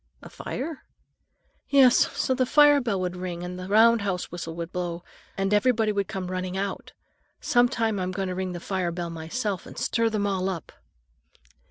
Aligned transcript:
"A 0.23 0.31
fire?" 0.31 0.83
"Yes, 1.69 2.11
so 2.17 2.33
the 2.33 2.47
fire 2.47 2.81
bell 2.81 2.99
would 3.01 3.15
ring 3.15 3.43
and 3.43 3.59
the 3.59 3.67
roundhouse 3.67 4.31
whistle 4.31 4.55
would 4.55 4.71
blow, 4.71 5.03
and 5.37 5.53
everybody 5.53 5.91
would 5.91 6.07
come 6.07 6.31
running 6.31 6.57
out. 6.57 6.93
Sometime 7.39 7.99
I'm 7.99 8.11
going 8.11 8.27
to 8.27 8.33
ring 8.33 8.53
the 8.53 8.59
fire 8.59 8.91
bell 8.91 9.11
myself 9.11 9.67
and 9.67 9.77
stir 9.77 10.09
them 10.09 10.25
all 10.25 10.49
up." 10.49 10.71